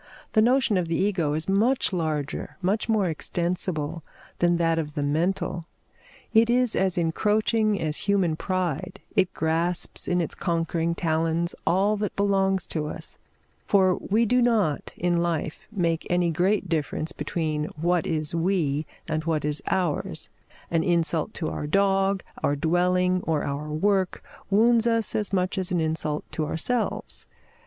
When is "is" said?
1.33-1.47, 6.49-6.75, 18.07-18.33, 19.45-19.61